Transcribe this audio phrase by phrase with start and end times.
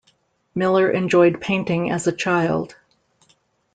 [0.55, 2.75] Miler enjoyed painting as a child.